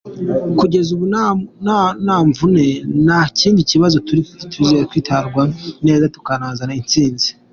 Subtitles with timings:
[0.59, 1.05] Kugeza ubu
[2.05, 2.65] nta mvune,
[3.05, 3.95] nta kindi kibazo,
[4.51, 5.27] turizera kwitwara
[5.87, 7.27] neza, tukazana intsinzi.